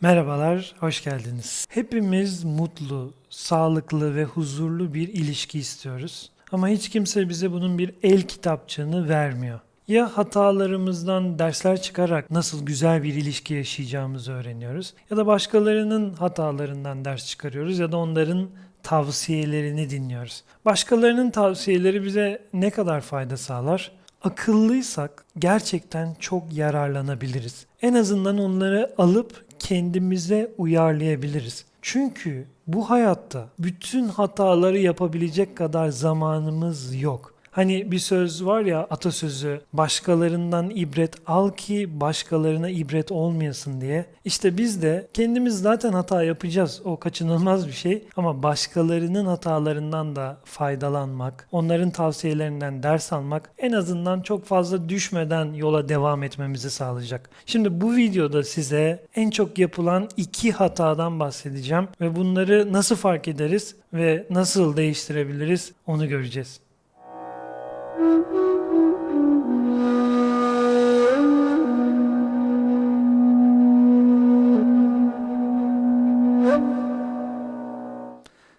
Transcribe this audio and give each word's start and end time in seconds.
Merhabalar, 0.00 0.74
hoş 0.80 1.04
geldiniz. 1.04 1.66
Hepimiz 1.70 2.44
mutlu, 2.44 3.12
sağlıklı 3.30 4.16
ve 4.16 4.24
huzurlu 4.24 4.94
bir 4.94 5.08
ilişki 5.08 5.58
istiyoruz. 5.58 6.30
Ama 6.52 6.68
hiç 6.68 6.88
kimse 6.88 7.28
bize 7.28 7.52
bunun 7.52 7.78
bir 7.78 7.94
el 8.02 8.22
kitapçığını 8.22 9.08
vermiyor. 9.08 9.60
Ya 9.88 10.16
hatalarımızdan 10.16 11.38
dersler 11.38 11.82
çıkarak 11.82 12.30
nasıl 12.30 12.66
güzel 12.66 13.02
bir 13.02 13.14
ilişki 13.14 13.54
yaşayacağımızı 13.54 14.32
öğreniyoruz 14.32 14.94
ya 15.10 15.16
da 15.16 15.26
başkalarının 15.26 16.14
hatalarından 16.14 17.04
ders 17.04 17.26
çıkarıyoruz 17.26 17.78
ya 17.78 17.92
da 17.92 17.96
onların 17.96 18.48
tavsiyelerini 18.82 19.90
dinliyoruz. 19.90 20.44
Başkalarının 20.64 21.30
tavsiyeleri 21.30 22.04
bize 22.04 22.42
ne 22.52 22.70
kadar 22.70 23.00
fayda 23.00 23.36
sağlar? 23.36 23.92
Akıllıysak 24.22 25.24
gerçekten 25.38 26.16
çok 26.20 26.52
yararlanabiliriz. 26.52 27.66
En 27.82 27.94
azından 27.94 28.38
onları 28.38 28.94
alıp 28.98 29.47
kendimize 29.68 30.52
uyarlayabiliriz. 30.58 31.64
Çünkü 31.82 32.46
bu 32.66 32.90
hayatta 32.90 33.48
bütün 33.58 34.08
hataları 34.08 34.78
yapabilecek 34.78 35.56
kadar 35.56 35.88
zamanımız 35.88 37.02
yok. 37.02 37.34
Hani 37.58 37.92
bir 37.92 37.98
söz 37.98 38.44
var 38.44 38.62
ya 38.62 38.80
atasözü 38.80 39.60
başkalarından 39.72 40.70
ibret 40.70 41.14
al 41.26 41.50
ki 41.50 42.00
başkalarına 42.00 42.68
ibret 42.68 43.12
olmayasın 43.12 43.80
diye. 43.80 44.06
İşte 44.24 44.58
biz 44.58 44.82
de 44.82 45.08
kendimiz 45.14 45.60
zaten 45.60 45.92
hata 45.92 46.22
yapacağız. 46.22 46.82
O 46.84 46.96
kaçınılmaz 46.96 47.66
bir 47.66 47.72
şey. 47.72 48.04
Ama 48.16 48.42
başkalarının 48.42 49.26
hatalarından 49.26 50.16
da 50.16 50.40
faydalanmak, 50.44 51.48
onların 51.52 51.90
tavsiyelerinden 51.90 52.82
ders 52.82 53.12
almak 53.12 53.50
en 53.58 53.72
azından 53.72 54.20
çok 54.20 54.44
fazla 54.44 54.88
düşmeden 54.88 55.52
yola 55.52 55.88
devam 55.88 56.22
etmemizi 56.22 56.70
sağlayacak. 56.70 57.30
Şimdi 57.46 57.80
bu 57.80 57.96
videoda 57.96 58.42
size 58.42 59.04
en 59.14 59.30
çok 59.30 59.58
yapılan 59.58 60.08
iki 60.16 60.52
hatadan 60.52 61.20
bahsedeceğim 61.20 61.88
ve 62.00 62.16
bunları 62.16 62.72
nasıl 62.72 62.96
fark 62.96 63.28
ederiz 63.28 63.76
ve 63.92 64.26
nasıl 64.30 64.76
değiştirebiliriz 64.76 65.72
onu 65.86 66.08
göreceğiz. 66.08 66.60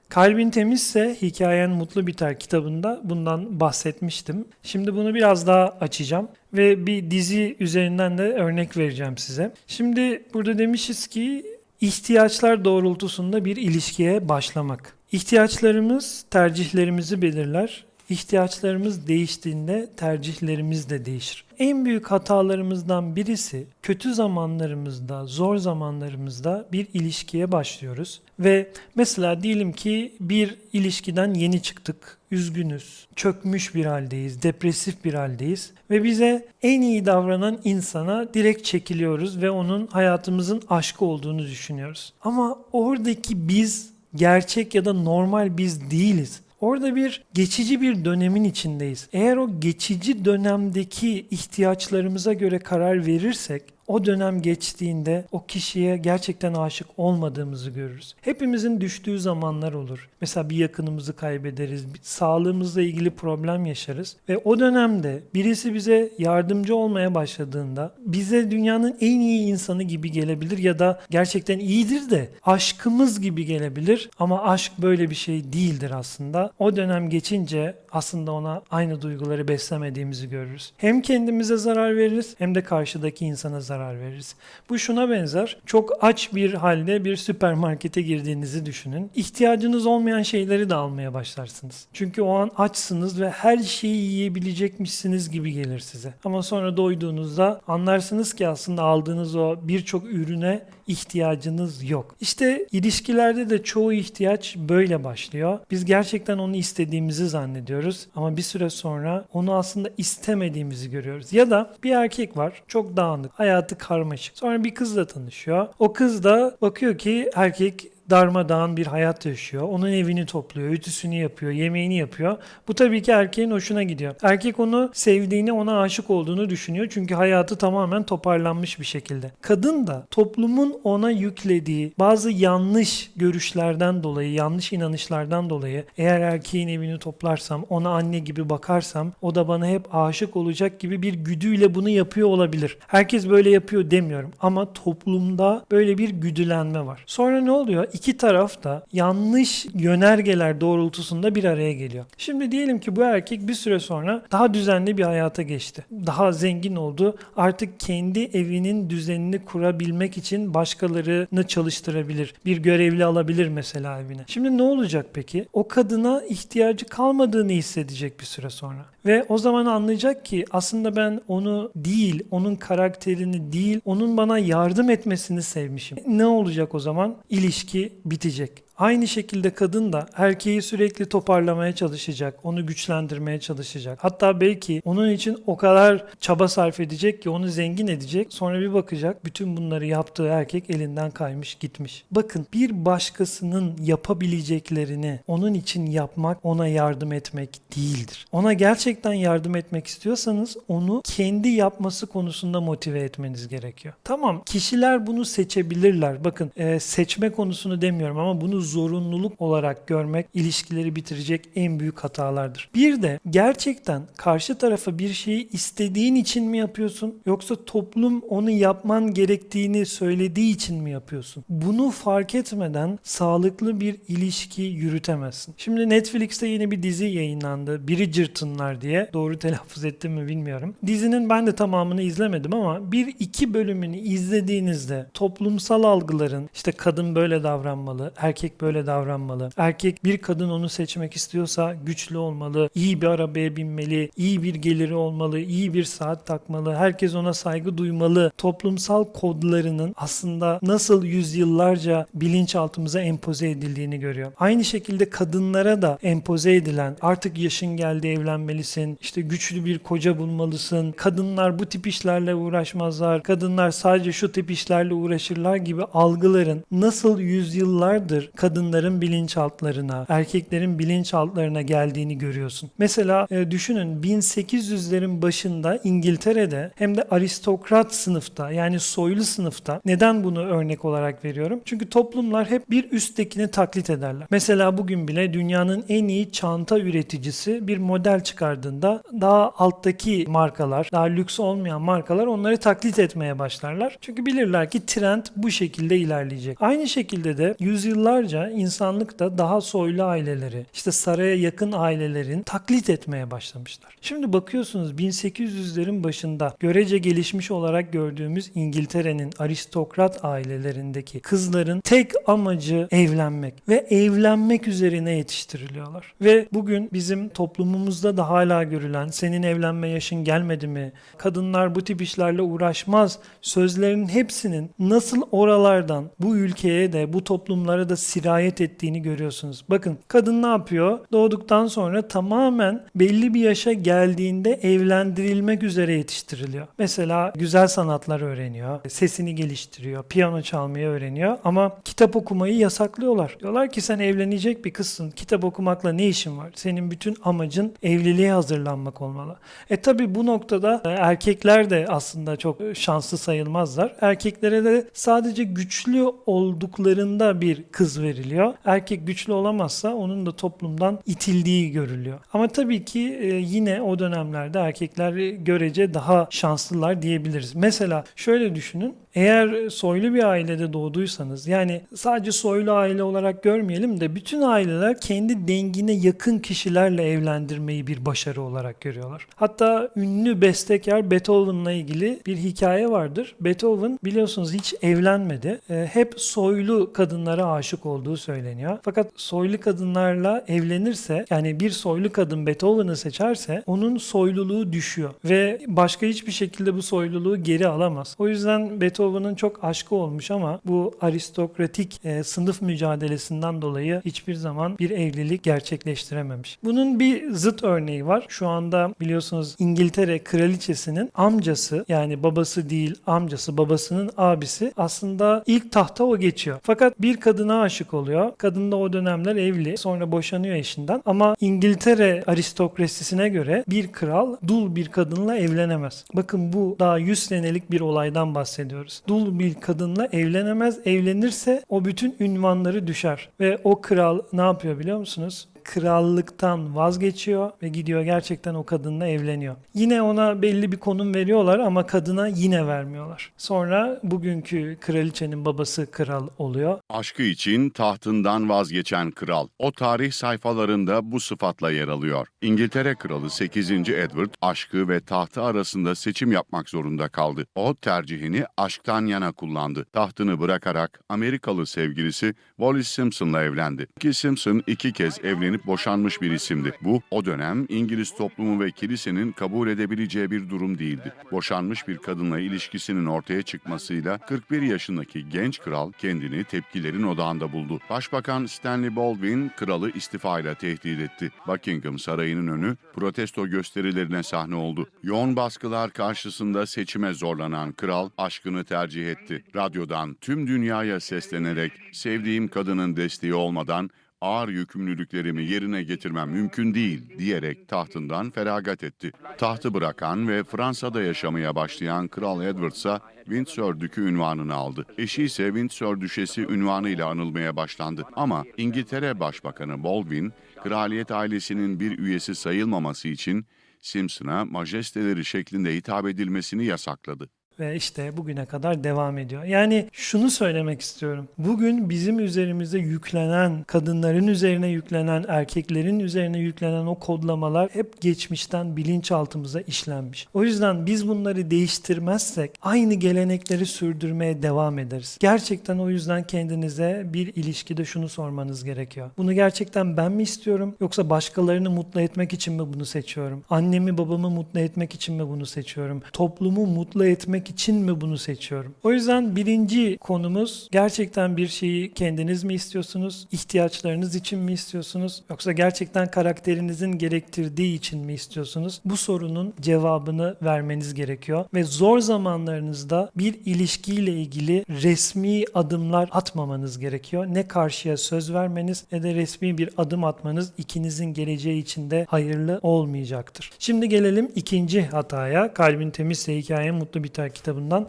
Kalbin 0.09 0.50
temizse 0.50 1.18
hikayen 1.22 1.70
mutlu 1.70 2.08
biter 2.08 2.40
kitabında 2.40 3.02
bundan 3.04 3.59
bahsetmiştim. 3.59 4.46
Şimdi 4.64 4.96
bunu 4.96 5.14
biraz 5.14 5.48
daha 5.48 5.78
açacağım 5.81 6.28
ve 6.53 6.88
bir 6.88 7.12
dizi 7.12 7.56
üzerinden 7.59 8.18
de 8.18 8.24
örnek 8.24 8.78
vereceğim 8.78 9.18
size. 9.18 9.53
Şimdi 9.68 10.24
burada 10.34 10.58
demişiz 10.58 11.08
ki 11.08 11.46
ihtiyaçlar 11.81 12.66
doğrultusunda 12.66 13.46
bir 13.46 13.56
ilişkiye 13.58 14.30
başlamak. 14.30 14.94
İhtiyaçlarımız 15.12 16.26
tercihlerimizi 16.31 17.22
belirler. 17.22 17.89
İhtiyaçlarımız 18.10 19.08
değiştiğinde 19.08 19.90
tercihlerimiz 19.98 20.90
de 20.90 21.06
değişir. 21.06 21.46
En 21.60 21.86
büyük 21.86 22.12
hatalarımızdan 22.12 23.16
birisi 23.16 23.68
kötü 23.82 24.14
zamanlarımızda, 24.14 25.26
zor 25.26 25.58
zamanlarımızda 25.58 26.68
bir 26.72 26.88
ilişkiye 26.94 27.52
başlıyoruz 27.52 28.22
ve 28.40 28.70
mesela 28.96 29.44
diyelim 29.44 29.72
ki 29.72 30.14
bir 30.20 30.56
ilişkiden 30.74 31.34
yeni 31.34 31.62
çıktık, 31.62 32.18
üzgünüz, 32.32 33.08
çökmüş 33.16 33.76
bir 33.76 33.86
haldeyiz, 33.86 34.44
depresif 34.44 35.06
bir 35.06 35.14
haldeyiz 35.14 35.72
ve 35.90 36.04
bize 36.04 36.48
en 36.62 36.82
iyi 36.82 37.06
davranan 37.06 37.60
insana 37.64 38.34
direkt 38.34 38.66
çekiliyoruz 38.66 39.42
ve 39.42 39.52
onun 39.52 39.88
hayatımızın 39.88 40.62
aşkı 40.70 41.06
olduğunu 41.06 41.42
düşünüyoruz. 41.42 42.14
Ama 42.22 42.60
oradaki 42.72 43.48
biz 43.48 43.90
gerçek 44.16 44.76
ya 44.76 44.86
da 44.86 44.94
normal 44.94 45.58
biz 45.58 45.92
değiliz. 45.92 46.42
Orada 46.62 46.96
bir 46.96 47.24
geçici 47.34 47.82
bir 47.82 48.06
dönemin 48.06 48.44
içindeyiz. 48.44 49.08
Eğer 49.14 49.38
o 49.38 49.59
geçici 49.59 50.25
dönemdeki 50.25 51.28
ihtiyaçlarımıza 51.31 52.34
göre 52.34 52.59
karar 52.59 53.06
verirsek 53.06 53.64
o 53.89 54.05
dönem 54.05 54.41
geçtiğinde 54.41 55.25
o 55.31 55.45
kişiye 55.45 55.97
gerçekten 55.97 56.53
aşık 56.53 56.88
olmadığımızı 56.97 57.69
görürüz. 57.69 58.16
Hepimizin 58.22 58.81
düştüğü 58.81 59.19
zamanlar 59.19 59.73
olur. 59.73 60.09
Mesela 60.22 60.50
bir 60.50 60.57
yakınımızı 60.57 61.16
kaybederiz, 61.16 61.85
sağlığımızla 62.01 62.81
ilgili 62.81 63.09
problem 63.09 63.66
yaşarız 63.66 64.16
ve 64.29 64.38
o 64.38 64.59
dönemde 64.59 65.23
birisi 65.33 65.73
bize 65.73 66.11
yardımcı 66.17 66.75
olmaya 66.75 67.16
başladığında 67.16 67.94
bize 68.05 68.51
dünyanın 68.51 68.97
en 69.01 69.19
iyi 69.19 69.47
insanı 69.47 69.83
gibi 69.83 70.11
gelebilir 70.11 70.57
ya 70.57 70.79
da 70.79 71.00
gerçekten 71.09 71.59
iyidir 71.59 72.09
de 72.09 72.29
aşkımız 72.44 73.21
gibi 73.21 73.45
gelebilir 73.45 74.09
ama 74.19 74.44
aşk 74.44 74.71
böyle 74.77 75.09
bir 75.09 75.16
şey 75.16 75.53
değildir 75.53 75.91
aslında. 75.91 76.51
O 76.59 76.75
dönem 76.75 77.09
geçince 77.09 77.75
aslında 77.91 78.31
ona 78.31 78.61
aynı 78.71 79.01
duyguları 79.01 79.47
beslemediğimizi 79.47 80.29
görürüz. 80.29 80.71
Hem 80.77 81.01
kendimize 81.01 81.57
zarar 81.57 81.97
veririz 81.97 82.35
hem 82.38 82.56
de 82.56 82.63
karşıdaki 82.63 83.25
insana 83.25 83.61
zarar 83.61 83.78
veririz. 83.79 84.35
Bu 84.69 84.79
şuna 84.79 85.09
benzer. 85.09 85.57
Çok 85.66 86.03
aç 86.03 86.34
bir 86.34 86.53
halde 86.53 87.06
bir 87.06 87.16
süpermarkete 87.16 88.01
girdiğinizi 88.01 88.66
düşünün. 88.66 89.12
İhtiyacınız 89.16 89.85
olmayan 89.85 90.22
şeyleri 90.22 90.69
de 90.69 90.75
almaya 90.75 91.13
başlarsınız. 91.13 91.88
Çünkü 91.94 92.22
o 92.22 92.34
an 92.34 92.51
açsınız 92.57 93.22
ve 93.22 93.29
her 93.29 93.57
şeyi 93.57 94.01
yiyebilecekmişsiniz 94.01 95.29
gibi 95.29 95.53
gelir 95.53 95.79
size. 95.79 96.13
Ama 96.23 96.41
sonra 96.41 96.78
doyduğunuzda 96.78 97.62
anlarsınız 97.68 98.34
ki 98.34 98.47
aslında 98.47 98.84
aldığınız 98.84 99.35
o 99.35 99.56
birçok 99.63 100.06
ürüne 100.06 100.62
ihtiyacınız 100.89 101.89
yok. 101.89 102.16
İşte 102.22 102.67
ilişkilerde 102.72 103.50
de 103.50 103.63
çoğu 103.63 103.94
ihtiyaç 103.94 104.55
böyle 104.57 105.03
başlıyor. 105.03 105.59
Biz 105.72 105.85
gerçekten 105.85 106.38
onu 106.38 106.55
istediğimizi 106.55 107.29
zannediyoruz 107.29 108.07
ama 108.16 108.38
bir 108.38 108.41
süre 108.41 108.69
sonra 108.69 109.25
onu 109.33 109.53
aslında 109.53 109.89
istemediğimizi 109.97 110.89
görüyoruz. 110.91 111.33
Ya 111.33 111.50
da 111.50 111.73
bir 111.83 111.91
erkek 111.91 112.38
var 112.38 112.63
çok 112.67 112.97
dağınık, 112.97 113.31
hayatı 113.33 113.77
karmaşık. 113.77 114.38
Sonra 114.38 114.63
bir 114.63 114.75
kızla 114.75 115.07
tanışıyor. 115.07 115.67
O 115.79 115.94
kız 115.94 116.23
da 116.23 116.57
bakıyor 116.61 116.97
ki 116.97 117.29
erkek 117.35 117.88
darmadağın 118.09 118.78
bir 118.78 118.88
hayat 118.88 119.25
yaşıyor. 119.25 119.64
Onun 119.64 119.92
evini 119.92 120.25
topluyor, 120.25 120.70
ütüsünü 120.70 121.16
yapıyor, 121.16 121.52
yemeğini 121.52 121.97
yapıyor. 121.97 122.38
Bu 122.68 122.74
tabii 122.74 123.02
ki 123.02 123.12
erkeğin 123.12 123.52
hoşuna 123.52 123.84
gidiyor. 123.84 124.16
Erkek 124.24 124.59
onu 124.59 124.90
sevdiğini, 124.94 125.52
ona 125.52 125.81
aşık 125.81 126.09
olduğunu 126.09 126.50
düşünüyor. 126.50 126.88
Çünkü 126.90 127.16
hayatı 127.16 127.56
tamamen 127.56 128.03
toparlanmış 128.03 128.80
bir 128.80 128.86
şekilde. 128.86 129.31
Kadın 129.42 129.88
da 129.88 130.08
toplumun 130.12 130.80
ona 130.84 131.12
yüklediği 131.12 131.94
bazı 132.00 132.31
yanlış 132.31 133.12
görüşlerden 133.16 134.03
dolayı, 134.03 134.31
yanlış 134.34 134.74
inanışlardan 134.74 135.50
dolayı 135.50 135.86
eğer 135.98 136.19
erkeğin 136.19 136.68
evini 136.68 137.00
toplarsam, 137.00 137.66
ona 137.69 137.90
anne 137.90 138.19
gibi 138.19 138.50
bakarsam 138.50 139.12
o 139.22 139.36
da 139.36 139.48
bana 139.48 139.68
hep 139.68 139.96
aşık 139.96 140.36
olacak 140.36 140.80
gibi 140.80 141.02
bir 141.02 141.14
güdüyle 141.14 141.75
bunu 141.75 141.90
yapıyor 141.90 142.28
olabilir. 142.28 142.78
Herkes 142.88 143.30
böyle 143.30 143.50
yapıyor 143.50 143.92
demiyorum 143.92 144.31
ama 144.40 144.74
toplumda 144.74 145.66
böyle 145.72 145.98
bir 145.98 146.09
güdülenme 146.09 146.86
var. 146.86 147.03
Sonra 147.06 147.42
ne 147.42 147.52
oluyor? 147.52 147.88
İki 148.00 148.18
taraf 148.18 148.64
da 148.64 148.86
yanlış 148.94 149.66
yönergeler 149.74 150.62
doğrultusunda 150.62 151.36
bir 151.36 151.44
araya 151.44 151.74
geliyor. 151.74 152.06
Şimdi 152.18 152.52
diyelim 152.52 152.80
ki 152.80 152.96
bu 152.96 153.02
erkek 153.02 153.48
bir 153.48 153.54
süre 153.54 153.80
sonra 153.80 154.24
daha 154.32 154.54
düzenli 154.54 154.98
bir 154.98 155.04
hayata 155.04 155.42
geçti. 155.42 155.86
Daha 155.92 156.32
zengin 156.32 156.76
oldu. 156.76 157.18
Artık 157.38 157.80
kendi 157.80 158.20
evinin 158.20 158.90
düzenini 158.90 159.46
kurabilmek 159.46 160.18
için 160.18 160.54
başkalarını 160.54 161.48
çalıştırabilir. 161.48 162.34
Bir 162.46 162.58
görevli 162.58 163.06
alabilir 163.06 163.48
mesela 163.48 164.00
evine. 164.00 164.22
Şimdi 164.28 164.58
ne 164.58 164.64
olacak 164.64 165.06
peki? 165.14 165.48
O 165.54 165.68
kadına 165.68 166.22
ihtiyacı 166.30 166.86
kalmadığını 166.86 167.52
hissedecek 167.52 168.20
bir 168.20 168.26
süre 168.26 168.50
sonra. 168.50 168.86
Ve 169.06 169.26
o 169.30 169.38
zaman 169.38 169.66
anlayacak 169.66 170.26
ki 170.26 170.46
aslında 170.52 170.96
ben 170.96 171.22
onu 171.28 171.72
değil, 171.76 172.24
onun 172.32 172.56
karakterini 172.56 173.54
değil, 173.54 173.82
onun 173.86 174.18
bana 174.18 174.40
yardım 174.40 174.90
etmesini 174.90 175.42
sevmişim. 175.42 175.98
Ne 176.08 176.26
olacak 176.26 176.76
o 176.76 176.80
zaman? 176.80 177.16
İlişki 177.30 177.94
bitecek. 178.06 178.63
Aynı 178.78 179.07
şekilde 179.07 179.54
kadın 179.54 179.94
da 179.94 180.06
erkeği 180.16 180.62
sürekli 180.62 181.10
toparlamaya 181.10 181.75
çalışacak, 181.75 182.40
onu 182.44 182.66
güçlendirmeye 182.66 183.40
çalışacak. 183.40 184.00
Hatta 184.01 184.42
belki 184.42 184.81
onun 184.86 185.10
için 185.10 185.44
o 185.48 185.57
kadar 185.57 186.06
çaba 186.19 186.48
sarf 186.48 186.80
edecek 186.80 187.22
ki 187.22 187.30
onu 187.30 187.48
zengin 187.48 187.88
edecek. 187.88 188.34
Sonra 188.34 188.60
bir 188.60 188.74
bakacak 188.74 189.25
bütün 189.25 189.57
bunları 189.57 189.86
yaptığı 189.86 190.25
erkek 190.25 190.69
elinden 190.69 191.12
kaymış 191.12 191.56
gitmiş. 191.56 192.06
Bakın 192.12 192.45
bir 192.54 192.86
başkasının 192.86 193.78
yapabileceklerini 193.81 195.19
onun 195.28 195.54
için 195.54 195.86
yapmak 195.86 196.45
ona 196.45 196.68
yardım 196.68 197.13
etmek 197.13 197.62
değildir. 197.75 198.28
Ona 198.31 198.54
gerçekten 198.54 198.88
yardım 199.13 199.56
etmek 199.56 199.88
istiyorsanız 199.88 200.57
onu 200.68 201.01
kendi 201.03 201.50
yapması 201.50 202.07
konusunda 202.07 202.62
motive 202.62 203.00
etmeniz 203.00 203.47
gerekiyor. 203.47 203.94
Tamam 204.03 204.41
kişiler 204.45 205.07
bunu 205.07 205.25
seçebilirler. 205.25 206.24
Bakın 206.24 206.51
e, 206.57 206.80
seçme 206.80 207.30
konusunu 207.31 207.81
demiyorum 207.81 208.18
ama 208.19 208.41
bunu 208.41 208.62
zorunluluk 208.62 209.41
olarak 209.41 209.88
görmek 209.88 210.25
ilişkileri 210.33 210.95
bitirecek 210.95 211.50
en 211.56 211.80
büyük 211.80 212.00
hatalardır. 212.00 212.69
Bir 212.75 213.01
de 213.01 213.19
gerçekten 213.30 214.01
karşı 214.18 214.57
tarafa 214.57 215.00
bir 215.00 215.13
şeyi 215.13 215.50
istediğin 215.50 216.15
için 216.15 216.45
mi 216.45 216.57
yapıyorsun 216.57 217.21
yoksa 217.25 217.56
toplum 217.65 218.21
onu 218.21 218.50
yapman 218.50 219.13
gerektiğini 219.13 219.85
söylediği 219.85 220.53
için 220.53 220.83
mi 220.83 220.92
yapıyorsun? 220.92 221.44
Bunu 221.50 221.92
fark 221.92 222.35
etmeden 222.35 223.00
sağlıklı 223.03 223.81
bir 223.81 223.95
ilişki 224.07 224.62
yürütemezsin. 224.62 225.53
Şimdi 225.57 225.89
Netflix'te 225.89 226.47
yeni 226.47 226.71
bir 226.71 226.83
dizi 226.83 227.06
yayınlandı. 227.06 227.88
Bridgerton'lar 227.88 228.79
diye. 228.81 229.10
Doğru 229.14 229.40
telaffuz 229.40 229.86
ettim 229.86 230.12
mi 230.12 230.28
bilmiyorum. 230.28 230.76
Dizinin 230.86 231.30
ben 231.30 231.48
de 231.48 231.56
tamamını 231.56 232.02
izlemedim 232.02 232.54
ama 232.54 232.92
bir 232.92 233.16
iki 233.20 233.54
bölümünü 233.54 233.98
izlediğinizde 233.98 235.06
toplumsal 235.14 235.84
algıların 235.84 236.50
işte 236.56 236.72
kadın 236.72 237.16
böyle 237.16 237.44
davranmalı, 237.44 238.12
erkek 238.18 238.62
böyle 238.62 238.86
davranmalı. 238.86 239.50
Erkek 239.58 240.04
bir 240.04 240.18
kadın 240.18 240.50
onu 240.50 240.70
seçmek 240.70 241.16
istiyorsa 241.16 241.76
güçlü 241.86 242.18
olmalı, 242.18 242.70
iyi 242.76 243.02
bir 243.02 243.08
arabaya 243.08 243.56
binmeli, 243.56 244.12
iyi 244.18 244.44
bir 244.44 244.56
geliri 244.56 244.96
olmalı, 244.96 245.40
iyi 245.40 245.74
bir 245.74 245.84
saat 245.84 246.26
takmalı, 246.26 246.76
herkes 246.76 247.16
ona 247.16 247.34
saygı 247.34 247.78
duymalı. 247.78 248.31
Toplumsal 248.38 249.04
kodlarının 249.04 249.94
aslında 249.98 250.60
nasıl 250.62 251.06
yüzyıllarca 251.06 252.06
bilinçaltımıza 252.14 253.02
empoze 253.02 253.50
edildiğini 253.50 254.00
görüyor. 254.00 254.31
Aynı 254.40 254.64
şekilde 254.64 255.10
kadınlara 255.10 255.81
da 255.81 255.98
empoze 256.04 256.56
edilen 256.56 256.98
artık 257.02 257.38
yaşın 257.38 257.78
geldi 257.78 258.08
evlenmelisin, 258.08 258.69
işte 259.01 259.21
güçlü 259.21 259.66
bir 259.66 259.80
koca 259.80 260.18
bulmalısın, 260.18 260.92
kadınlar 260.92 261.60
bu 261.60 261.66
tip 261.66 261.88
işlerle 261.88 262.36
uğraşmazlar, 262.36 263.24
kadınlar 263.24 263.71
sadece 263.71 264.12
şu 264.12 264.31
tip 264.31 264.51
işlerle 264.51 264.94
uğraşırlar 264.94 265.56
gibi 265.56 265.83
algıların 265.83 266.63
nasıl 266.71 267.19
yüzyıllardır 267.19 268.31
kadınların 268.36 269.01
bilinçaltlarına, 269.01 270.06
erkeklerin 270.10 270.80
bilinçaltlarına 270.80 271.62
geldiğini 271.62 272.18
görüyorsun. 272.18 272.69
Mesela 272.77 273.27
e, 273.31 273.51
düşünün 273.51 274.01
1800'lerin 274.01 275.21
başında 275.21 275.80
İngiltere'de 275.83 276.71
hem 276.75 276.98
de 276.98 277.04
aristokrat 277.04 277.95
sınıfta 277.95 278.51
yani 278.51 278.80
soylu 278.80 279.24
sınıfta 279.24 279.81
neden 279.86 280.24
bunu 280.24 280.39
örnek 280.39 280.86
olarak 280.86 281.25
veriyorum? 281.25 281.62
Çünkü 281.66 281.89
toplumlar 281.89 282.50
hep 282.50 282.69
bir 282.69 282.92
üsttekini 282.92 283.51
taklit 283.51 283.89
ederler. 283.89 284.27
Mesela 284.31 284.77
bugün 284.77 285.07
bile 285.07 285.33
dünyanın 285.33 285.86
en 285.89 286.07
iyi 286.07 286.31
çanta 286.31 286.80
üreticisi 286.80 287.68
bir 287.68 287.77
model 287.77 288.24
çıkardığında 288.59 289.03
daha 289.21 289.51
alttaki 289.57 290.25
markalar, 290.27 290.89
daha 290.91 291.03
lüks 291.03 291.39
olmayan 291.39 291.81
markalar 291.81 292.27
onları 292.27 292.57
taklit 292.57 293.00
etmeye 293.00 293.39
başlarlar. 293.39 293.97
Çünkü 294.01 294.25
bilirler 294.25 294.69
ki 294.69 294.85
trend 294.85 295.25
bu 295.35 295.51
şekilde 295.51 295.97
ilerleyecek. 295.97 296.57
Aynı 296.61 296.88
şekilde 296.88 297.38
de 297.38 297.56
yüzyıllarca 297.59 298.50
insanlık 298.50 299.19
da 299.19 299.38
daha 299.38 299.61
soylu 299.61 300.03
aileleri, 300.03 300.65
işte 300.73 300.91
saraya 300.91 301.35
yakın 301.35 301.71
ailelerin 301.71 302.41
taklit 302.41 302.89
etmeye 302.89 303.31
başlamışlar. 303.31 303.95
Şimdi 304.01 304.33
bakıyorsunuz 304.33 304.91
1800'lerin 304.91 306.03
başında 306.03 306.56
görece 306.59 306.97
gelişmiş 306.97 307.51
olarak 307.51 307.94
gördüğümüz 307.94 308.51
İngiltere'nin 308.56 309.31
aristokrat 309.39 310.25
ailelerindeki 310.25 311.19
kızların 311.19 311.81
tek 311.81 312.11
amacı 312.25 312.88
evlenmek 312.91 313.53
ve 313.69 313.75
evlenmek 313.89 314.67
üzerine 314.67 315.11
yetiştiriliyorlar. 315.11 316.13
Ve 316.21 316.47
bugün 316.53 316.89
bizim 316.94 317.29
toplumumuzda 317.29 318.17
da 318.17 318.29
hala 318.29 318.49
görülen 318.50 319.07
senin 319.07 319.44
evlenme 319.44 319.88
yaşın 319.90 320.24
gelmedi 320.24 320.68
mi? 320.68 320.92
Kadınlar 321.18 321.75
bu 321.75 321.81
tip 321.81 322.01
işlerle 322.01 322.42
uğraşmaz 322.42 323.19
sözlerinin 323.42 324.07
hepsinin 324.07 324.72
nasıl 324.80 325.22
oralardan 325.31 326.12
bu 326.19 326.38
ülkeye 326.38 326.94
de 326.94 327.13
bu 327.13 327.24
toplumlara 327.24 327.90
da 327.90 327.96
sirayet 327.96 328.62
ettiğini 328.62 329.01
görüyorsunuz. 329.01 329.66
Bakın 329.69 329.98
kadın 330.07 330.44
ne 330.44 330.48
yapıyor? 330.48 331.00
Doğduktan 331.12 331.68
sonra 331.68 332.07
tamamen 332.07 332.86
belli 332.96 333.34
bir 333.34 333.42
yaşa 333.42 333.74
geldiğinde 333.74 334.54
evlendirilmek 334.54 335.63
üzere 335.63 335.94
yetiştiriliyor. 335.94 336.68
Mesela 336.78 337.34
güzel 337.36 337.68
sanatlar 337.68 338.22
öğreniyor, 338.22 338.80
sesini 338.90 339.36
geliştiriyor, 339.36 340.04
piyano 340.04 340.42
çalmayı 340.42 340.88
öğreniyor 340.88 341.38
ama 341.44 341.78
kitap 341.86 342.16
okumayı 342.16 342.57
yasaklıyorlar. 342.57 343.38
Diyorlar 343.40 343.69
ki 343.69 343.81
sen 343.81 344.00
evlenecek 344.00 344.66
bir 344.66 344.74
kızsın. 344.74 345.12
Kitap 345.12 345.44
okumakla 345.44 345.92
ne 345.92 346.07
işin 346.07 346.38
var? 346.38 346.50
Senin 346.56 346.92
bütün 346.92 347.16
amacın 347.24 347.74
evliliğe 347.84 348.34
hazırlanmak 348.39 349.01
olmalı. 349.01 349.38
E 349.69 349.77
tabi 349.77 350.15
bu 350.15 350.25
noktada 350.25 350.81
e, 350.86 350.89
erkekler 350.89 351.69
de 351.69 351.86
aslında 351.89 352.36
çok 352.36 352.57
şanslı 352.74 353.18
sayılmazlar. 353.18 353.95
Erkeklere 354.01 354.63
de 354.63 354.88
sadece 354.94 355.44
güçlü 355.44 356.03
olduklarında 356.25 357.41
bir 357.41 357.63
kız 357.71 358.01
veriliyor. 358.01 358.53
Erkek 358.65 359.07
güçlü 359.07 359.33
olamazsa 359.33 359.94
onun 359.94 360.25
da 360.25 360.31
toplumdan 360.31 361.00
itildiği 361.06 361.71
görülüyor. 361.71 362.19
Ama 362.33 362.47
tabii 362.47 362.86
ki 362.86 363.18
e, 363.21 363.25
yine 363.25 363.81
o 363.81 364.00
dönemlerde 364.00 364.59
erkekler 364.59 365.13
görece 365.30 365.94
daha 365.94 366.27
şanslılar 366.30 367.01
diyebiliriz. 367.01 367.56
Mesela 367.56 368.03
şöyle 368.15 368.56
düşünün. 368.56 368.95
Eğer 369.15 369.69
soylu 369.69 370.13
bir 370.13 370.23
ailede 370.23 370.73
doğduysanız 370.73 371.47
yani 371.47 371.81
sadece 371.95 372.31
soylu 372.31 372.71
aile 372.71 373.03
olarak 373.03 373.44
görmeyelim 373.44 374.00
de 374.00 374.15
bütün 374.15 374.41
aileler 374.41 375.01
kendi 375.01 375.47
dengine 375.47 375.91
yakın 375.91 376.39
kişilerle 376.39 377.03
evlendirmeyi 377.03 377.88
bir 377.88 378.06
başarı 378.06 378.41
olarak 378.41 378.81
görüyorlar. 378.81 379.27
Hatta 379.35 379.89
ünlü 379.95 380.41
bestekar 380.41 381.11
Beethoven'la 381.11 381.71
ilgili 381.71 382.19
bir 382.25 382.38
hikaye 382.38 382.89
vardır. 382.89 383.35
Beethoven 383.41 384.00
biliyorsunuz 384.03 384.53
hiç 384.53 384.75
evlenmedi. 384.81 385.59
E, 385.69 385.89
hep 385.94 386.13
soylu 386.17 386.94
kadınlara 386.94 387.51
aşık 387.51 387.85
olduğu 387.85 388.17
söyleniyor. 388.17 388.77
Fakat 388.83 389.07
soylu 389.15 389.59
kadınlarla 389.59 390.45
evlenirse 390.47 391.25
yani 391.29 391.59
bir 391.59 391.69
soylu 391.69 392.11
kadın 392.11 392.47
Beethoven'ı 392.47 392.95
seçerse 392.95 393.63
onun 393.67 393.97
soyluluğu 393.97 394.73
düşüyor 394.73 395.13
ve 395.25 395.61
başka 395.67 396.06
hiçbir 396.06 396.31
şekilde 396.31 396.73
bu 396.73 396.81
soyluluğu 396.81 397.44
geri 397.44 397.67
alamaz. 397.67 398.15
O 398.19 398.27
yüzden 398.27 398.81
Beethoven'ın 399.00 399.36
çok 399.36 399.63
aşkı 399.63 399.96
olmuş 399.96 400.31
ama 400.31 400.60
bu 400.66 400.94
aristokratik 401.01 402.06
e, 402.06 402.24
sınıf 402.24 402.62
mücadelesinden 402.62 403.62
dolayı 403.62 404.01
hiçbir 404.06 404.36
zaman 404.36 404.78
bir 404.78 404.90
evlilik 404.90 405.44
gerçekleştirememiş. 405.44 406.60
Bunun 406.63 407.00
bir 407.00 407.31
zıt 407.31 407.63
örneği 407.63 408.06
var. 408.06 408.25
Şu 408.30 408.48
anda 408.48 408.94
biliyorsunuz 409.01 409.56
İngiltere 409.60 410.19
kraliçesinin 410.19 411.12
amcası 411.16 411.86
yani 411.88 412.24
babası 412.24 412.69
değil 412.69 412.96
amcası 413.07 413.57
babasının 413.57 414.12
abisi 414.18 414.74
aslında 414.78 415.44
ilk 415.45 415.72
tahta 415.72 416.04
o 416.04 416.18
geçiyor. 416.18 416.60
Fakat 416.63 417.02
bir 417.02 417.18
kadına 417.18 417.62
aşık 417.62 417.94
oluyor. 417.94 418.31
Kadın 418.38 418.72
da 418.72 418.75
o 418.75 418.94
dönemler 418.94 419.36
evli. 419.36 419.78
Sonra 419.78 420.12
boşanıyor 420.12 420.56
eşinden. 420.56 421.02
Ama 421.06 421.36
İngiltere 421.42 422.24
aristokrasisine 422.28 423.30
göre 423.30 423.63
bir 423.68 423.92
kral 423.92 424.36
dul 424.48 424.75
bir 424.75 424.88
kadınla 424.88 425.38
evlenemez. 425.38 426.06
Bakın 426.13 426.54
bu 426.54 426.75
daha 426.80 426.98
100 426.98 427.19
senelik 427.19 427.72
bir 427.72 427.81
olaydan 427.81 428.36
bahsediyoruz. 428.36 428.88
Dul 429.07 429.39
bir 429.39 429.53
kadınla 429.53 430.06
evlenemez. 430.06 430.80
Evlenirse 430.86 431.63
o 431.69 431.86
bütün 431.86 432.15
ünvanları 432.19 432.88
düşer. 432.88 433.30
Ve 433.40 433.57
o 433.64 433.81
kral 433.81 434.19
ne 434.33 434.42
yapıyor 434.42 434.80
biliyor 434.80 434.97
musunuz? 434.97 435.47
Krallıktan 435.69 436.76
vazgeçiyor 436.76 437.52
ve 437.64 437.69
gidiyor 437.69 438.02
gerçekten 438.02 438.54
o 438.54 438.66
kadınla 438.66 439.07
evleniyor. 439.07 439.56
Yine 439.73 440.02
ona 440.02 440.42
belli 440.42 440.71
bir 440.71 440.78
konum 440.78 441.16
veriyorlar 441.16 441.59
ama 441.59 441.85
kadına 441.85 442.28
yine 442.28 442.68
vermiyorlar. 442.68 443.31
Sonra 443.38 443.99
bugünkü 444.04 444.78
kraliçenin 444.81 445.45
babası 445.45 445.92
kral 445.92 446.28
oluyor. 446.38 446.80
Aşkı 446.90 447.23
için 447.23 447.69
tahtından 447.69 448.49
vazgeçen 448.49 449.11
kral. 449.11 449.47
O 449.59 449.71
tarih 449.71 450.11
sayfalarında 450.11 451.11
bu 451.11 451.19
sıfatla 451.19 451.71
yer 451.71 451.88
alıyor. 451.88 452.28
İngiltere 452.42 452.95
Kralı 452.95 453.30
8. 453.30 453.71
Edward 453.71 454.33
aşkı 454.42 454.90
ve 454.90 454.99
tahtı 454.99 455.42
arasında 455.42 455.95
seçim 455.95 456.31
yapmak 456.31 456.69
zorunda 456.69 457.07
kaldı. 457.07 457.45
O 457.56 457.76
tercihini 457.76 458.45
aşktan 458.57 459.06
yana 459.06 459.31
kullandı. 459.31 459.85
Tahtını 459.94 460.40
bırakarak 460.40 460.99
Amerikalı 461.09 461.66
sevgilisi 461.66 462.33
Wallis 462.57 462.88
Simpson'la 462.88 463.44
evlendi. 463.44 463.88
Ki 463.99 464.14
Simpson 464.14 464.64
iki 464.68 464.94
kez 464.94 465.19
evlenip 465.23 465.58
boşanmış 465.66 466.21
bir 466.21 466.31
isimdi. 466.31 466.73
Bu 466.81 467.01
o 467.11 467.25
dönem 467.25 467.66
İngiliz 467.69 468.16
toplumu 468.16 468.63
ve 468.63 468.71
kilisenin 468.71 469.31
kabul 469.31 469.68
edebileceği 469.68 470.31
bir 470.31 470.49
durum 470.49 470.80
değildi. 470.80 471.13
Boşanmış 471.31 471.87
bir 471.87 471.97
kadınla 471.97 472.39
ilişkisinin 472.39 473.06
ortaya 473.06 473.42
çıkmasıyla 473.42 474.18
41 474.18 474.61
yaşındaki 474.61 475.30
genç 475.30 475.59
kral 475.59 475.92
kendini 475.92 476.44
tepkilerin 476.44 477.04
odağında 477.04 477.54
buldu. 477.54 477.80
Başbakan 477.89 478.45
Stanley 478.45 478.95
Baldwin 478.95 479.51
kralı 479.57 479.92
istifayla 479.92 480.56
tehdit 480.56 480.99
etti. 480.99 481.31
Buckingham 481.47 481.99
Sarayı'nın 481.99 482.47
önü 482.47 482.75
protesto 482.94 483.47
gösterilerine 483.47 484.23
sahne 484.23 484.56
oldu. 484.56 484.87
Yoğun 485.04 485.35
baskılar 485.35 485.92
karşısında 485.92 486.66
seçime 486.66 487.13
zorlanan 487.13 487.71
kral 487.71 488.09
aşkını 488.18 488.63
tercih 488.63 489.11
etti. 489.11 489.44
Radyodan 489.56 490.13
tüm 490.21 490.47
dünyaya 490.47 490.99
seslenerek 490.99 491.71
sevdiğim 491.92 492.47
kadının 492.47 492.95
desteği 492.95 493.33
olmadan 493.33 493.89
ağır 494.21 494.49
yükümlülüklerimi 494.49 495.44
yerine 495.44 495.83
getirmem 495.83 496.30
mümkün 496.30 496.73
değil 496.73 497.19
diyerek 497.19 497.68
tahtından 497.68 498.31
feragat 498.31 498.83
etti. 498.83 499.11
Tahtı 499.38 499.73
bırakan 499.73 500.28
ve 500.28 500.44
Fransa'da 500.44 501.02
yaşamaya 501.02 501.56
başlayan 501.56 502.07
Kral 502.07 502.44
Edward'sa 502.44 503.02
Windsor 503.23 503.80
Dükü 503.80 504.02
ünvanını 504.02 504.54
aldı. 504.54 504.85
Eşi 504.97 505.23
ise 505.23 505.45
Windsor 505.45 506.02
Düşesi 506.02 506.42
ünvanıyla 506.42 507.07
anılmaya 507.07 507.56
başlandı. 507.56 508.06
Ama 508.16 508.44
İngiltere 508.57 509.19
Başbakanı 509.19 509.83
Baldwin, 509.83 510.33
kraliyet 510.64 511.11
ailesinin 511.11 511.80
bir 511.80 511.99
üyesi 511.99 512.36
sayılmaması 512.36 513.08
için 513.08 513.45
Simpson'a 513.82 514.45
majesteleri 514.45 515.26
şeklinde 515.26 515.76
hitap 515.76 516.08
edilmesini 516.08 516.65
yasakladı. 516.65 517.30
Ve 517.60 517.75
işte 517.75 518.17
bugüne 518.17 518.45
kadar 518.45 518.84
devam 518.84 519.17
ediyor. 519.17 519.43
Yani 519.43 519.89
şunu 519.91 520.32
söylemek 520.32 520.82
istiyorum. 520.82 521.28
Bugün 521.38 521.89
bizim 521.89 522.19
üzerimize 522.19 522.80
yüklenen, 522.80 523.63
kadınların 523.63 524.28
üzerine 524.28 524.67
yüklenen, 524.67 525.25
erkeklerin 525.28 525.99
üzerine 525.99 526.39
yüklenen 526.39 526.86
o 526.86 526.95
kodlamalar 526.95 527.69
hep 527.73 528.01
geçmişten 528.01 528.78
bilinçaltımıza 528.78 529.62
işlenmiş. 529.62 530.28
O 530.34 530.43
yüzden 530.43 530.86
biz 530.86 531.08
bunları 531.08 531.51
değiştirmezsek 531.51 532.51
aynı 532.62 532.93
gelenekleri 532.93 533.65
sürdürmeye 533.65 534.43
devam 534.43 534.80
ederiz. 534.80 535.17
Gerçekten 535.19 535.78
o 535.78 535.89
yüzden 535.89 536.23
kendinize 536.23 537.04
bir 537.13 537.36
ilişkide 537.36 537.86
şunu 537.86 538.10
sormanız 538.10 538.63
gerekiyor. 538.63 539.10
Bunu 539.17 539.34
gerçekten 539.34 539.97
ben 539.97 540.12
mi 540.12 540.23
istiyorum 540.23 540.75
yoksa 540.82 541.10
başkalarını 541.10 541.69
mutlu 541.69 542.01
etmek 542.01 542.34
için 542.34 542.54
mi 542.54 542.73
bunu 542.73 542.86
seçiyorum? 542.86 543.43
Annemi 543.49 543.97
babamı 543.97 544.30
mutlu 544.30 544.60
etmek 544.60 544.93
için 544.93 545.15
mi 545.15 545.28
bunu 545.28 545.45
seçiyorum? 545.45 546.01
Toplumu 546.13 546.65
mutlu 546.65 547.06
etmek 547.06 547.48
için 547.49 547.75
mi 547.75 548.01
bunu 548.01 548.17
seçiyorum? 548.17 548.75
O 548.84 548.91
yüzden 548.91 549.36
birinci 549.36 549.97
konumuz 549.97 550.69
gerçekten 550.71 551.38
bir 551.38 551.47
şeyi 551.47 551.93
kendiniz 551.93 552.43
mi 552.43 552.53
istiyorsunuz? 552.53 553.27
İhtiyaçlarınız 553.32 554.15
için 554.15 554.39
mi 554.39 554.53
istiyorsunuz? 554.53 555.23
Yoksa 555.29 555.51
gerçekten 555.51 556.12
karakterinizin 556.12 556.91
gerektirdiği 556.91 557.75
için 557.75 558.06
mi 558.06 558.13
istiyorsunuz? 558.13 558.82
Bu 558.86 558.97
sorunun 558.97 559.53
cevabını 559.62 560.36
vermeniz 560.41 560.93
gerekiyor 560.93 561.45
ve 561.53 561.63
zor 561.63 561.99
zamanlarınızda 561.99 563.12
bir 563.15 563.36
ilişkiyle 563.45 564.12
ilgili 564.12 564.65
resmi 564.69 565.43
adımlar 565.53 566.10
atmamanız 566.12 566.79
gerekiyor. 566.79 567.25
Ne 567.29 567.47
karşıya 567.47 567.97
söz 567.97 568.34
vermeniz 568.34 568.86
ne 568.91 569.03
de 569.03 569.15
resmi 569.15 569.58
bir 569.58 569.69
adım 569.77 570.03
atmanız 570.03 570.51
ikinizin 570.58 571.13
geleceği 571.13 571.62
için 571.62 571.91
de 571.91 572.06
hayırlı 572.10 572.60
olmayacaktır. 572.62 573.51
Şimdi 573.60 573.89
gelelim 573.89 574.32
ikinci 574.36 574.86
hataya. 574.86 575.53
Kalbin 575.53 575.89
temizse 575.89 576.38
hikaye 576.38 576.71
mutlu 576.71 577.03
biter 577.03 577.34
kitabından. 577.39 577.88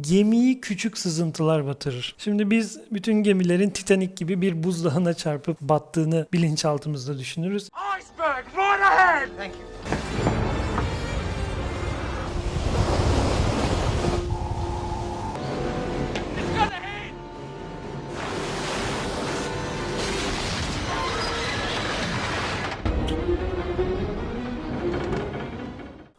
Gemiyi 0.00 0.60
küçük 0.60 0.98
sızıntılar 0.98 1.66
batırır. 1.66 2.14
Şimdi 2.18 2.50
biz 2.50 2.80
bütün 2.90 3.14
gemilerin 3.14 3.70
Titanic 3.70 4.12
gibi 4.16 4.40
bir 4.40 4.62
buzdağına 4.62 5.14
çarpıp 5.14 5.60
battığını 5.60 6.26
bilinçaltımızda 6.32 7.18
düşünürüz. 7.18 7.62
Iceberg, 7.98 8.46
right 8.46 8.82
ahead! 8.82 9.28
Thank 9.38 9.54
you. 9.54 9.73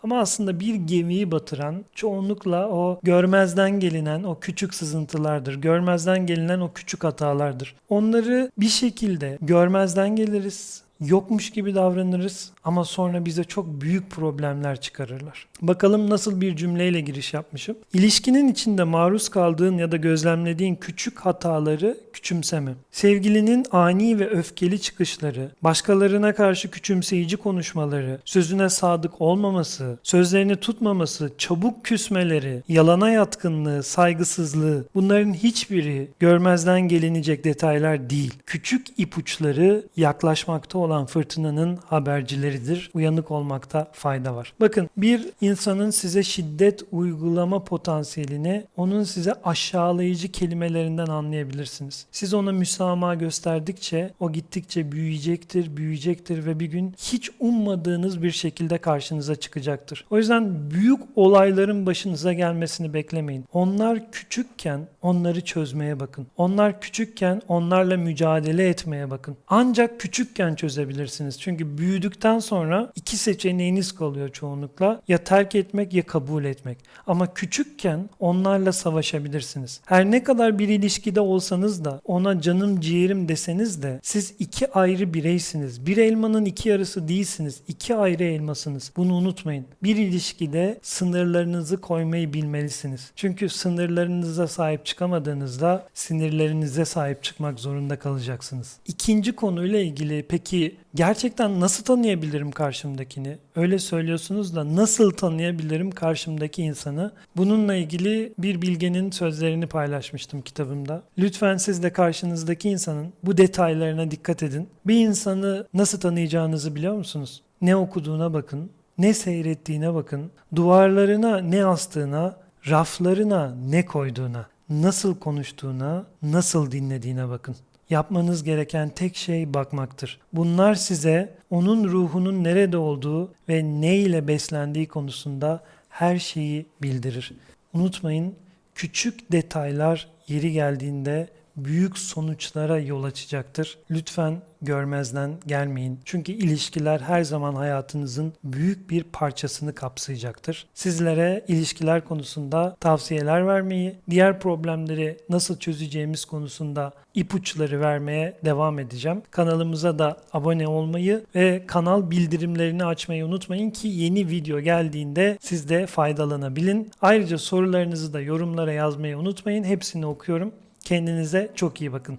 Ama 0.06 0.20
aslında 0.20 0.60
bir 0.60 0.76
gemiyi 0.76 1.32
batıran 1.32 1.86
çoğunlukla 1.96 2.70
o 2.70 3.00
görmezden 3.04 3.80
gelinen 3.80 4.24
o 4.24 4.40
küçük 4.40 4.74
sızıntılardır. 4.74 5.56
Görmezden 5.56 6.26
gelinen 6.26 6.60
o 6.60 6.74
küçük 6.74 7.04
hatalardır. 7.04 7.76
Onları 7.90 8.52
bir 8.58 8.68
şekilde 8.68 9.38
görmezden 9.42 10.16
geliriz, 10.16 10.82
yokmuş 11.02 11.50
gibi 11.50 11.76
davranırız 11.76 12.52
ama 12.64 12.86
sonra 12.86 13.26
bize 13.26 13.44
çok 13.44 13.82
büyük 13.82 14.12
problemler 14.12 14.82
çıkarırlar. 14.82 15.48
Bakalım 15.62 16.10
nasıl 16.10 16.42
bir 16.42 16.56
cümleyle 16.56 17.02
giriş 17.02 17.34
yapmışım. 17.34 17.76
İlişkinin 17.94 18.48
içinde 18.48 18.84
maruz 18.84 19.30
kaldığın 19.30 19.78
ya 19.78 19.92
da 19.92 19.98
gözlemlediğin 19.98 20.76
küçük 20.76 21.20
hataları 21.20 21.98
küçümseme. 22.14 22.74
Sevgilinin 22.92 23.66
ani 23.72 24.20
ve 24.20 24.30
öfkeli 24.30 24.82
çıkışları, 24.82 25.52
başkalarına 25.62 26.36
karşı 26.36 26.72
küçümseyici 26.72 27.38
konuşmaları, 27.38 28.20
sözüne 28.26 28.70
sadık 28.70 29.22
olmaması, 29.22 29.98
sözlerini 30.04 30.56
tutmaması, 30.56 31.32
çabuk 31.38 31.86
küsmeleri, 31.86 32.64
yalana 32.68 33.10
yatkınlığı, 33.10 33.84
saygısızlığı 33.84 34.86
bunların 34.96 35.34
hiçbiri 35.34 36.08
görmezden 36.20 36.82
gelinecek 36.82 37.44
detaylar 37.44 38.10
değil. 38.10 38.34
Küçük 38.46 38.88
ipuçları 38.98 39.84
yaklaşmakta 39.98 40.78
olan 40.86 41.06
fırtınanın 41.06 41.78
habercileridir. 41.86 42.92
Uyanık 42.94 43.32
olmakta 43.32 43.88
fayda 43.92 44.36
var. 44.36 44.54
Bakın 44.60 44.90
bir 44.98 45.30
insanın 45.42 45.90
size 45.90 46.24
şiddet 46.24 46.84
uygulama 46.92 47.64
potansiyelini 47.64 48.64
onun 48.78 49.04
size 49.04 49.34
aşağılayıcı 49.34 50.32
kelimelerinden 50.32 51.08
anlayabilirsiniz. 51.08 52.06
Siz 52.12 52.34
ona 52.34 52.52
müsamaha 52.52 53.16
gösterdikçe 53.16 54.14
o 54.20 54.32
gittikçe 54.32 54.92
büyüyecektir, 54.92 55.78
büyüyecektir 55.78 56.46
ve 56.46 56.60
bir 56.60 56.66
gün 56.66 56.94
hiç 56.98 57.32
ummadığınız 57.40 58.24
bir 58.24 58.32
şekilde 58.32 58.78
karşınıza 58.78 59.36
çıkacaktır. 59.36 60.06
O 60.10 60.18
yüzden 60.18 60.72
büyük 60.72 61.00
olayların 61.16 61.86
başınıza 61.86 62.34
gelmesini 62.34 62.94
beklemeyin. 62.94 63.46
Onlar 63.54 64.12
küçükken 64.12 64.88
onları 65.02 65.42
çözmeye 65.42 66.00
bakın. 66.00 66.28
Onlar 66.38 66.82
küçükken 66.82 67.42
onlarla 67.48 67.98
mücadele 67.98 68.70
etmeye 68.70 69.12
bakın. 69.12 69.38
Ancak 69.48 70.00
küçükken 70.00 70.56
çözebilirsiniz. 70.76 71.40
Çünkü 71.40 71.78
büyüdükten 71.78 72.40
sonra 72.40 72.92
iki 72.96 73.18
seçeneğiniz 73.18 73.92
kalıyor 73.92 74.30
çoğunlukla. 74.30 75.02
Ya 75.08 75.18
terk 75.18 75.56
etmek 75.56 75.94
ya 75.94 76.04
kabul 76.04 76.46
etmek. 76.46 76.78
Ama 77.08 77.34
küçükken 77.34 78.10
onlarla 78.20 78.72
savaşabilirsiniz. 78.72 79.82
Her 79.86 80.12
ne 80.12 80.24
kadar 80.24 80.60
bir 80.60 80.70
ilişkide 80.70 81.22
olsanız 81.22 81.86
da 81.86 82.02
ona 82.06 82.42
canım 82.42 82.80
ciğerim 82.80 83.28
deseniz 83.28 83.84
de 83.84 84.00
siz 84.04 84.34
iki 84.40 84.72
ayrı 84.72 85.14
bireysiniz. 85.14 85.86
Bir 85.86 85.98
elmanın 85.98 86.46
iki 86.46 86.70
yarısı 86.70 87.08
değilsiniz. 87.08 87.62
İki 87.68 87.96
ayrı 87.96 88.24
elmasınız. 88.24 88.92
Bunu 88.98 89.14
unutmayın. 89.14 89.66
Bir 89.84 89.96
ilişkide 89.96 90.80
sınırlarınızı 90.82 91.82
koymayı 91.82 92.34
bilmelisiniz. 92.34 93.12
Çünkü 93.16 93.50
sınırlarınıza 93.50 94.48
sahip 94.48 94.86
çıkamadığınızda 94.86 95.88
sinirlerinize 95.94 96.86
sahip 96.86 97.24
çıkmak 97.24 97.60
zorunda 97.60 98.00
kalacaksınız. 98.00 98.78
İkinci 98.88 99.32
konuyla 99.36 99.80
ilgili 99.80 100.26
peki 100.30 100.65
gerçekten 100.96 101.60
nasıl 101.60 101.84
tanıyabilirim 101.84 102.52
karşımdakini? 102.52 103.38
Öyle 103.56 103.80
söylüyorsunuz 103.80 104.56
da 104.56 104.76
nasıl 104.76 105.12
tanıyabilirim 105.12 105.92
karşımdaki 105.92 106.64
insanı? 106.64 107.12
Bununla 107.38 107.76
ilgili 107.76 108.34
bir 108.40 108.62
bilgenin 108.62 109.12
sözlerini 109.12 109.68
paylaşmıştım 109.68 110.42
kitabımda. 110.42 111.04
Lütfen 111.18 111.58
siz 111.58 111.84
de 111.84 111.94
karşınızdaki 111.94 112.70
insanın 112.70 113.14
bu 113.24 113.38
detaylarına 113.38 114.12
dikkat 114.12 114.44
edin. 114.44 114.68
Bir 114.86 115.08
insanı 115.08 115.68
nasıl 115.74 116.00
tanıyacağınızı 116.00 116.76
biliyor 116.76 116.96
musunuz? 116.96 117.42
Ne 117.62 117.76
okuduğuna 117.76 118.34
bakın, 118.34 118.70
ne 118.98 119.14
seyrettiğine 119.14 119.94
bakın, 119.94 120.32
duvarlarına 120.56 121.38
ne 121.38 121.66
astığına, 121.66 122.38
raflarına 122.70 123.56
ne 123.70 123.86
koyduğuna, 123.86 124.48
nasıl 124.70 125.20
konuştuğuna, 125.20 126.06
nasıl 126.22 126.72
dinlediğine 126.72 127.30
bakın. 127.30 127.56
Yapmanız 127.90 128.44
gereken 128.44 128.90
tek 128.90 129.16
şey 129.16 129.54
bakmaktır. 129.54 130.20
Bunlar 130.34 130.76
size 130.76 131.34
onun 131.50 131.90
ruhunun 131.90 132.44
nerede 132.44 132.78
olduğu 132.78 133.34
ve 133.50 133.64
ne 133.64 133.96
ile 133.96 134.28
beslendiği 134.28 134.88
konusunda 134.88 135.64
her 135.90 136.20
şeyi 136.20 136.66
bildirir. 136.82 137.34
Unutmayın, 137.74 138.36
küçük 138.76 139.32
detaylar 139.32 140.08
yeri 140.28 140.52
geldiğinde 140.52 141.28
büyük 141.58 141.98
sonuçlara 141.98 142.80
yol 142.80 143.04
açacaktır. 143.04 143.78
Lütfen 143.92 144.42
görmezden 144.62 145.32
gelmeyin. 145.48 146.00
Çünkü 146.06 146.32
ilişkiler 146.32 147.00
her 147.00 147.24
zaman 147.24 147.56
hayatınızın 147.56 148.34
büyük 148.44 148.90
bir 148.90 149.04
parçasını 149.04 149.76
kapsayacaktır. 149.76 150.68
Sizlere 150.74 151.46
ilişkiler 151.48 152.06
konusunda 152.06 152.76
tavsiyeler 152.80 153.48
vermeyi, 153.48 153.96
diğer 154.10 154.40
problemleri 154.40 155.18
nasıl 155.30 155.60
çözeceğimiz 155.60 156.26
konusunda 156.26 156.92
ipuçları 157.14 157.82
vermeye 157.82 158.38
devam 158.46 158.80
edeceğim. 158.80 159.22
Kanalımıza 159.32 160.00
da 160.00 160.18
abone 160.34 160.68
olmayı 160.68 161.24
ve 161.36 161.64
kanal 161.68 162.12
bildirimlerini 162.12 162.86
açmayı 162.86 163.26
unutmayın 163.26 163.70
ki 163.70 163.88
yeni 163.88 164.30
video 164.30 164.60
geldiğinde 164.60 165.38
siz 165.42 165.70
de 165.70 165.86
faydalanabilin. 165.86 166.92
Ayrıca 167.02 167.38
sorularınızı 167.38 168.14
da 168.14 168.22
yorumlara 168.22 168.74
yazmayı 168.74 169.18
unutmayın. 169.18 169.64
Hepsini 169.64 170.06
okuyorum. 170.06 170.52
Kendinize 170.86 171.52
çok 171.56 171.82
iyi 171.82 171.94
bakın. 171.94 172.18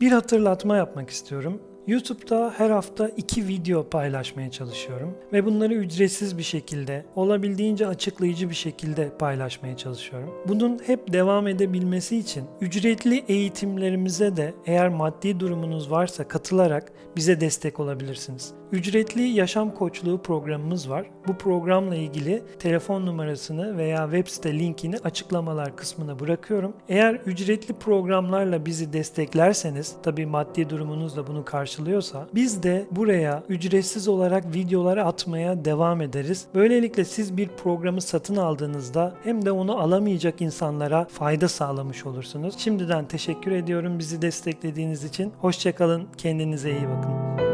Bir 0.00 0.12
hatırlatma 0.12 0.76
yapmak 0.76 1.10
istiyorum. 1.10 1.62
YouTube'da 1.86 2.54
her 2.56 2.70
hafta 2.70 3.08
iki 3.08 3.48
video 3.48 3.88
paylaşmaya 3.90 4.50
çalışıyorum 4.50 5.16
ve 5.32 5.44
bunları 5.44 5.74
ücretsiz 5.74 6.38
bir 6.38 6.42
şekilde, 6.42 7.06
olabildiğince 7.16 7.86
açıklayıcı 7.86 8.50
bir 8.50 8.54
şekilde 8.54 9.10
paylaşmaya 9.18 9.76
çalışıyorum. 9.76 10.34
Bunun 10.48 10.78
hep 10.86 11.12
devam 11.12 11.48
edebilmesi 11.48 12.16
için 12.16 12.44
ücretli 12.60 13.24
eğitimlerimize 13.28 14.36
de 14.36 14.54
eğer 14.66 14.88
maddi 14.88 15.40
durumunuz 15.40 15.90
varsa 15.90 16.28
katılarak 16.28 16.92
bize 17.16 17.40
destek 17.40 17.80
olabilirsiniz. 17.80 18.57
Ücretli 18.72 19.22
yaşam 19.22 19.74
koçluğu 19.74 20.22
programımız 20.22 20.90
var. 20.90 21.06
Bu 21.28 21.34
programla 21.34 21.94
ilgili 21.94 22.42
telefon 22.58 23.06
numarasını 23.06 23.76
veya 23.76 24.04
web 24.04 24.26
site 24.26 24.58
linkini 24.58 24.96
açıklamalar 25.04 25.76
kısmına 25.76 26.18
bırakıyorum. 26.18 26.72
Eğer 26.88 27.14
ücretli 27.14 27.74
programlarla 27.74 28.66
bizi 28.66 28.92
desteklerseniz, 28.92 29.96
tabii 30.02 30.26
maddi 30.26 30.70
durumunuz 30.70 31.16
da 31.16 31.26
bunu 31.26 31.44
karşılıyorsa, 31.44 32.28
biz 32.34 32.62
de 32.62 32.86
buraya 32.90 33.42
ücretsiz 33.48 34.08
olarak 34.08 34.54
videoları 34.54 35.04
atmaya 35.04 35.64
devam 35.64 36.00
ederiz. 36.00 36.46
Böylelikle 36.54 37.04
siz 37.04 37.36
bir 37.36 37.48
programı 37.48 38.00
satın 38.00 38.36
aldığınızda 38.36 39.14
hem 39.24 39.44
de 39.44 39.52
onu 39.52 39.80
alamayacak 39.80 40.40
insanlara 40.40 41.04
fayda 41.04 41.48
sağlamış 41.48 42.06
olursunuz. 42.06 42.54
Şimdiden 42.58 43.08
teşekkür 43.08 43.52
ediyorum 43.52 43.98
bizi 43.98 44.22
desteklediğiniz 44.22 45.04
için. 45.04 45.32
Hoşçakalın, 45.40 46.08
kendinize 46.18 46.70
iyi 46.70 46.88
bakın. 46.88 47.47